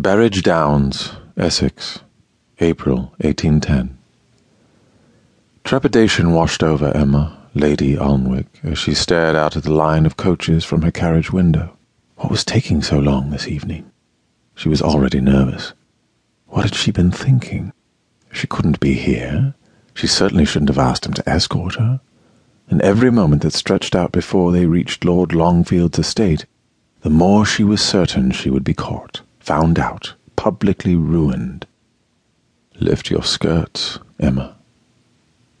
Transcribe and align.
Berridge 0.00 0.42
Downs, 0.42 1.12
Essex, 1.36 2.00
April 2.58 3.12
1810. 3.18 3.98
Trepidation 5.62 6.32
washed 6.32 6.62
over 6.62 6.90
Emma, 6.96 7.36
Lady 7.54 7.96
Alnwick, 7.98 8.46
as 8.64 8.78
she 8.78 8.94
stared 8.94 9.36
out 9.36 9.58
at 9.58 9.64
the 9.64 9.74
line 9.74 10.06
of 10.06 10.16
coaches 10.16 10.64
from 10.64 10.80
her 10.80 10.90
carriage 10.90 11.30
window. 11.30 11.76
What 12.16 12.30
was 12.30 12.46
taking 12.46 12.80
so 12.80 12.98
long 12.98 13.28
this 13.28 13.46
evening? 13.46 13.90
She 14.54 14.70
was 14.70 14.80
already 14.80 15.20
nervous. 15.20 15.74
What 16.46 16.62
had 16.62 16.74
she 16.74 16.92
been 16.92 17.10
thinking? 17.10 17.74
She 18.32 18.46
couldn't 18.46 18.80
be 18.80 18.94
here. 18.94 19.52
She 19.92 20.06
certainly 20.06 20.46
shouldn't 20.46 20.70
have 20.70 20.78
asked 20.78 21.04
him 21.04 21.12
to 21.12 21.28
escort 21.28 21.74
her. 21.74 22.00
And 22.70 22.80
every 22.80 23.12
moment 23.12 23.42
that 23.42 23.52
stretched 23.52 23.94
out 23.94 24.12
before 24.12 24.50
they 24.50 24.64
reached 24.64 25.04
Lord 25.04 25.34
Longfield's 25.34 25.98
estate, 25.98 26.46
the 27.02 27.10
more 27.10 27.44
she 27.44 27.64
was 27.64 27.82
certain 27.82 28.30
she 28.30 28.48
would 28.48 28.64
be 28.64 28.72
caught, 28.72 29.20
found 29.50 29.80
out, 29.80 30.14
publicly 30.36 30.94
ruined. 30.94 31.66
Lift 32.78 33.10
your 33.10 33.24
skirts, 33.24 33.98
Emma. 34.20 34.56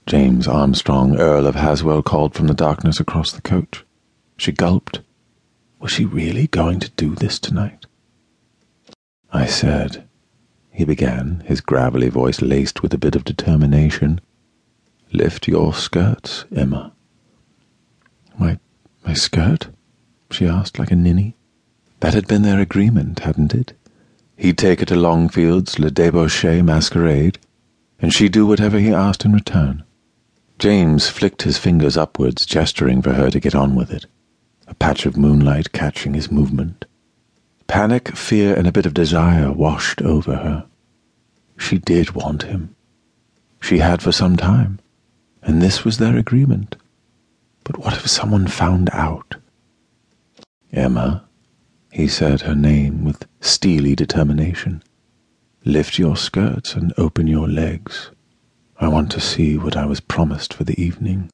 James 0.06 0.46
Armstrong, 0.46 1.18
Earl 1.18 1.44
of 1.44 1.56
Haswell, 1.56 2.00
called 2.00 2.32
from 2.32 2.46
the 2.46 2.54
darkness 2.54 3.00
across 3.00 3.32
the 3.32 3.42
coach. 3.42 3.84
She 4.36 4.52
gulped. 4.52 5.00
Was 5.80 5.90
she 5.90 6.04
really 6.04 6.46
going 6.46 6.78
to 6.78 6.90
do 6.90 7.16
this 7.16 7.40
tonight? 7.40 7.86
I 9.32 9.46
said, 9.46 10.06
he 10.70 10.84
began, 10.84 11.42
his 11.46 11.60
gravelly 11.60 12.10
voice 12.10 12.40
laced 12.40 12.84
with 12.84 12.94
a 12.94 12.98
bit 12.98 13.16
of 13.16 13.24
determination, 13.24 14.20
lift 15.12 15.48
your 15.48 15.74
skirts, 15.74 16.44
Emma. 16.54 16.92
My, 18.38 18.60
my 19.04 19.14
skirt? 19.14 19.66
she 20.30 20.46
asked 20.46 20.78
like 20.78 20.92
a 20.92 20.96
ninny. 20.96 21.34
That 21.98 22.14
had 22.14 22.28
been 22.28 22.42
their 22.42 22.60
agreement, 22.60 23.18
hadn't 23.18 23.52
it? 23.52 23.72
He'd 24.40 24.56
take 24.56 24.80
her 24.80 24.86
to 24.86 24.96
Longfield's 24.96 25.78
Le 25.78 25.90
Débauché 25.90 26.64
masquerade, 26.64 27.38
and 27.98 28.10
she'd 28.10 28.32
do 28.32 28.46
whatever 28.46 28.78
he 28.78 28.90
asked 28.90 29.26
in 29.26 29.34
return. 29.34 29.84
James 30.58 31.10
flicked 31.10 31.42
his 31.42 31.58
fingers 31.58 31.98
upwards, 31.98 32.46
gesturing 32.46 33.02
for 33.02 33.12
her 33.12 33.28
to 33.28 33.38
get 33.38 33.54
on 33.54 33.74
with 33.74 33.90
it, 33.90 34.06
a 34.66 34.72
patch 34.72 35.04
of 35.04 35.18
moonlight 35.18 35.72
catching 35.72 36.14
his 36.14 36.32
movement. 36.32 36.86
Panic, 37.66 38.16
fear, 38.16 38.54
and 38.54 38.66
a 38.66 38.72
bit 38.72 38.86
of 38.86 38.94
desire 38.94 39.52
washed 39.52 40.00
over 40.00 40.36
her. 40.36 40.64
She 41.58 41.76
did 41.76 42.12
want 42.12 42.44
him. 42.44 42.74
She 43.60 43.80
had 43.80 44.00
for 44.00 44.10
some 44.10 44.38
time, 44.38 44.80
and 45.42 45.60
this 45.60 45.84
was 45.84 45.98
their 45.98 46.16
agreement. 46.16 46.76
But 47.62 47.76
what 47.76 47.92
if 47.92 48.08
someone 48.08 48.46
found 48.46 48.88
out? 48.94 49.36
Emma, 50.72 51.24
he 51.90 52.06
said 52.06 52.42
her 52.42 52.54
name 52.54 53.04
with 53.04 53.26
steely 53.40 53.94
determination. 53.94 54.82
Lift 55.64 55.98
your 55.98 56.16
skirts 56.16 56.74
and 56.74 56.92
open 56.96 57.26
your 57.26 57.48
legs. 57.48 58.10
I 58.78 58.88
want 58.88 59.10
to 59.12 59.20
see 59.20 59.58
what 59.58 59.76
I 59.76 59.86
was 59.86 60.00
promised 60.00 60.54
for 60.54 60.64
the 60.64 60.80
evening. 60.80 61.30